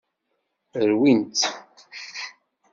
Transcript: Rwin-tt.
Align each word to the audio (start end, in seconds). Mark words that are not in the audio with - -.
Rwin-tt. 0.89 1.43